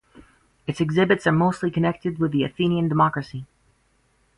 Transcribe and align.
Its 0.65 0.81
exhibits 0.81 1.27
are 1.27 1.31
mostly 1.31 1.69
connected 1.69 2.17
with 2.17 2.31
the 2.31 2.43
Athenian 2.43 2.89
democracy. 2.89 3.45